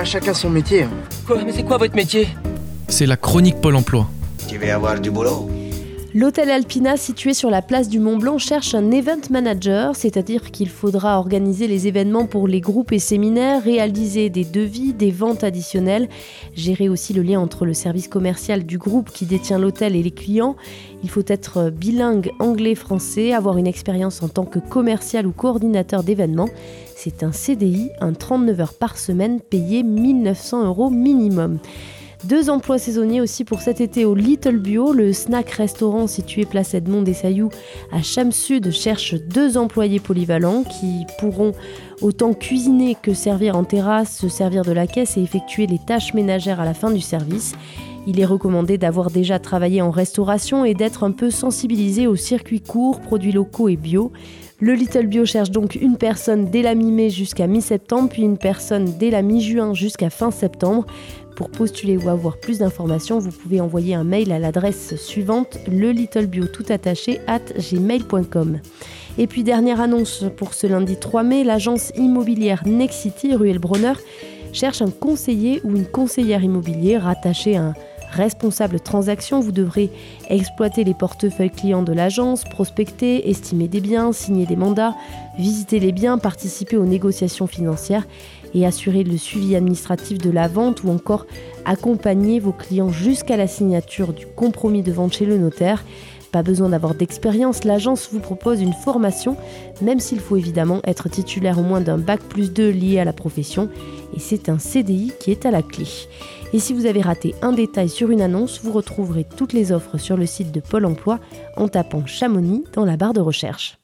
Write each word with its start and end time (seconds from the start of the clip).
pas 0.00 0.04
chacun 0.06 0.32
son 0.32 0.48
métier. 0.48 0.84
hein. 0.84 0.90
Quoi 1.26 1.42
Mais 1.44 1.52
c'est 1.52 1.62
quoi 1.62 1.76
votre 1.76 1.94
métier? 1.94 2.26
C'est 2.88 3.04
la 3.04 3.18
chronique 3.18 3.60
Pôle 3.60 3.76
emploi. 3.76 4.08
Tu 4.48 4.56
veux 4.56 4.72
avoir 4.72 4.98
du 4.98 5.10
boulot? 5.10 5.50
L'hôtel 6.12 6.50
Alpina, 6.50 6.96
situé 6.96 7.34
sur 7.34 7.50
la 7.50 7.62
place 7.62 7.88
du 7.88 8.00
Mont 8.00 8.16
Blanc, 8.16 8.36
cherche 8.36 8.74
un 8.74 8.90
event 8.90 9.20
manager, 9.30 9.94
c'est-à-dire 9.94 10.50
qu'il 10.50 10.68
faudra 10.68 11.20
organiser 11.20 11.68
les 11.68 11.86
événements 11.86 12.26
pour 12.26 12.48
les 12.48 12.60
groupes 12.60 12.90
et 12.90 12.98
séminaires, 12.98 13.62
réaliser 13.62 14.28
des 14.28 14.44
devis, 14.44 14.92
des 14.92 15.12
ventes 15.12 15.44
additionnelles, 15.44 16.08
gérer 16.52 16.88
aussi 16.88 17.12
le 17.12 17.22
lien 17.22 17.38
entre 17.38 17.64
le 17.64 17.74
service 17.74 18.08
commercial 18.08 18.66
du 18.66 18.76
groupe 18.76 19.10
qui 19.10 19.24
détient 19.24 19.60
l'hôtel 19.60 19.94
et 19.94 20.02
les 20.02 20.10
clients. 20.10 20.56
Il 21.04 21.10
faut 21.10 21.22
être 21.28 21.70
bilingue 21.70 22.32
anglais-français, 22.40 23.32
avoir 23.32 23.56
une 23.56 23.68
expérience 23.68 24.20
en 24.24 24.28
tant 24.28 24.46
que 24.46 24.58
commercial 24.58 25.28
ou 25.28 25.32
coordinateur 25.32 26.02
d'événements. 26.02 26.48
C'est 26.96 27.22
un 27.22 27.30
CDI, 27.30 27.90
un 28.00 28.14
39 28.14 28.60
heures 28.60 28.74
par 28.74 28.98
semaine, 28.98 29.40
payé 29.40 29.84
1900 29.84 30.66
euros 30.66 30.90
minimum. 30.90 31.60
Deux 32.24 32.50
emplois 32.50 32.78
saisonniers 32.78 33.22
aussi 33.22 33.44
pour 33.44 33.62
cet 33.62 33.80
été 33.80 34.04
au 34.04 34.14
Little 34.14 34.58
Bio, 34.58 34.92
le 34.92 35.14
snack 35.14 35.48
restaurant 35.50 36.06
situé 36.06 36.44
place 36.44 36.74
Edmond 36.74 37.00
des 37.00 37.14
Sailloux 37.14 37.48
à 37.92 38.02
Cham 38.02 38.30
Sud 38.30 38.70
cherche 38.72 39.14
deux 39.14 39.56
employés 39.56 40.00
polyvalents 40.00 40.62
qui 40.62 41.06
pourront 41.18 41.52
autant 42.02 42.34
cuisiner 42.34 42.94
que 43.00 43.14
servir 43.14 43.56
en 43.56 43.64
terrasse, 43.64 44.18
se 44.18 44.28
servir 44.28 44.66
de 44.66 44.72
la 44.72 44.86
caisse 44.86 45.16
et 45.16 45.22
effectuer 45.22 45.66
les 45.66 45.78
tâches 45.78 46.12
ménagères 46.12 46.60
à 46.60 46.66
la 46.66 46.74
fin 46.74 46.90
du 46.90 47.00
service. 47.00 47.54
Il 48.06 48.18
est 48.18 48.24
recommandé 48.24 48.78
d'avoir 48.78 49.10
déjà 49.10 49.38
travaillé 49.38 49.82
en 49.82 49.90
restauration 49.90 50.64
et 50.64 50.74
d'être 50.74 51.04
un 51.04 51.12
peu 51.12 51.30
sensibilisé 51.30 52.06
aux 52.06 52.16
circuits 52.16 52.60
courts, 52.60 53.00
produits 53.00 53.32
locaux 53.32 53.68
et 53.68 53.76
bio. 53.76 54.10
Le 54.58 54.74
Little 54.74 55.06
Bio 55.06 55.24
cherche 55.24 55.50
donc 55.50 55.74
une 55.74 55.96
personne 55.96 56.50
dès 56.50 56.62
la 56.62 56.74
mi-mai 56.74 57.10
jusqu'à 57.10 57.46
mi-septembre, 57.46 58.10
puis 58.10 58.22
une 58.22 58.38
personne 58.38 58.92
dès 58.98 59.10
la 59.10 59.22
mi-juin 59.22 59.74
jusqu'à 59.74 60.10
fin 60.10 60.30
septembre. 60.30 60.86
Pour 61.36 61.50
postuler 61.50 61.96
ou 61.96 62.08
avoir 62.08 62.38
plus 62.38 62.58
d'informations, 62.58 63.18
vous 63.18 63.30
pouvez 63.30 63.60
envoyer 63.60 63.94
un 63.94 64.04
mail 64.04 64.32
à 64.32 64.38
l'adresse 64.38 64.96
suivante 64.96 65.58
le 65.70 65.90
littlebio 65.90 66.46
tout 66.46 66.66
attaché 66.68 67.20
at 67.26 67.40
gmail.com. 67.56 68.58
Et 69.16 69.26
puis 69.26 69.44
dernière 69.44 69.80
annonce 69.80 70.24
pour 70.36 70.52
ce 70.52 70.66
lundi 70.66 70.96
3 70.96 71.22
mai, 71.22 71.44
l'agence 71.44 71.92
immobilière 71.96 72.62
Nexity 72.66 73.34
Ruelle 73.34 73.58
Bronner 73.58 73.94
cherche 74.52 74.82
un 74.82 74.90
conseiller 74.90 75.60
ou 75.64 75.76
une 75.76 75.86
conseillère 75.86 76.42
immobilière 76.44 77.04
rattachée 77.04 77.56
à 77.56 77.62
un 77.62 77.74
responsable 78.10 78.80
transaction. 78.80 79.40
Vous 79.40 79.52
devrez 79.52 79.90
exploiter 80.28 80.84
les 80.84 80.94
portefeuilles 80.94 81.50
clients 81.50 81.82
de 81.82 81.92
l'agence, 81.92 82.44
prospecter, 82.44 83.30
estimer 83.30 83.68
des 83.68 83.80
biens, 83.80 84.12
signer 84.12 84.46
des 84.46 84.56
mandats, 84.56 84.94
visiter 85.38 85.80
les 85.80 85.92
biens, 85.92 86.18
participer 86.18 86.76
aux 86.76 86.86
négociations 86.86 87.46
financières 87.46 88.06
et 88.54 88.66
assurer 88.66 89.04
le 89.04 89.16
suivi 89.16 89.54
administratif 89.56 90.18
de 90.18 90.30
la 90.30 90.48
vente 90.48 90.82
ou 90.82 90.90
encore 90.90 91.26
accompagner 91.64 92.40
vos 92.40 92.52
clients 92.52 92.90
jusqu'à 92.90 93.36
la 93.36 93.46
signature 93.46 94.12
du 94.12 94.26
compromis 94.26 94.82
de 94.82 94.92
vente 94.92 95.14
chez 95.14 95.26
le 95.26 95.38
notaire. 95.38 95.84
Pas 96.32 96.42
besoin 96.42 96.68
d'avoir 96.68 96.94
d'expérience, 96.94 97.64
l'agence 97.64 98.08
vous 98.12 98.20
propose 98.20 98.60
une 98.60 98.72
formation, 98.72 99.36
même 99.82 99.98
s'il 99.98 100.20
faut 100.20 100.36
évidemment 100.36 100.80
être 100.84 101.08
titulaire 101.08 101.58
au 101.58 101.62
moins 101.62 101.80
d'un 101.80 101.98
bac 101.98 102.20
plus 102.20 102.52
2 102.52 102.70
lié 102.70 103.00
à 103.00 103.04
la 103.04 103.12
profession, 103.12 103.68
et 104.14 104.20
c'est 104.20 104.48
un 104.48 104.58
CDI 104.58 105.12
qui 105.18 105.32
est 105.32 105.44
à 105.44 105.50
la 105.50 105.62
clé. 105.62 105.86
Et 106.52 106.58
si 106.60 106.72
vous 106.72 106.86
avez 106.86 107.00
raté 107.00 107.34
un 107.42 107.52
détail 107.52 107.88
sur 107.88 108.10
une 108.10 108.22
annonce, 108.22 108.60
vous 108.62 108.72
retrouverez 108.72 109.26
toutes 109.36 109.52
les 109.52 109.72
offres 109.72 109.98
sur 109.98 110.16
le 110.16 110.26
site 110.26 110.52
de 110.52 110.60
Pôle 110.60 110.84
Emploi 110.84 111.18
en 111.56 111.66
tapant 111.66 112.06
Chamonix 112.06 112.64
dans 112.74 112.84
la 112.84 112.96
barre 112.96 113.12
de 113.12 113.20
recherche. 113.20 113.79